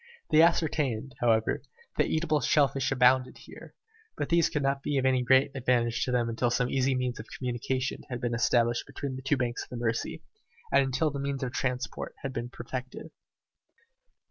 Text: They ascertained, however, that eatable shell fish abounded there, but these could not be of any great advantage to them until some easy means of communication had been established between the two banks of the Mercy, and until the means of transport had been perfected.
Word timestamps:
They 0.31 0.41
ascertained, 0.41 1.13
however, 1.19 1.61
that 1.97 2.07
eatable 2.07 2.41
shell 2.41 2.67
fish 2.67 2.91
abounded 2.91 3.37
there, 3.47 3.75
but 4.17 4.29
these 4.29 4.49
could 4.49 4.63
not 4.63 4.81
be 4.81 4.97
of 4.97 5.05
any 5.05 5.21
great 5.21 5.51
advantage 5.53 6.03
to 6.05 6.11
them 6.11 6.27
until 6.27 6.49
some 6.49 6.71
easy 6.71 6.95
means 6.95 7.19
of 7.19 7.27
communication 7.37 8.01
had 8.09 8.19
been 8.19 8.33
established 8.33 8.87
between 8.87 9.15
the 9.15 9.21
two 9.21 9.37
banks 9.37 9.61
of 9.61 9.69
the 9.69 9.77
Mercy, 9.77 10.23
and 10.71 10.83
until 10.83 11.11
the 11.11 11.19
means 11.19 11.43
of 11.43 11.51
transport 11.53 12.15
had 12.23 12.33
been 12.33 12.49
perfected. 12.49 13.11